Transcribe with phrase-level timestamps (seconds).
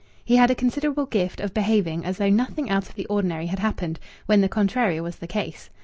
[0.25, 3.59] He had a considerable gift of behaving as though nothing out of the ordinary had
[3.59, 5.69] happened when the contrary was the case.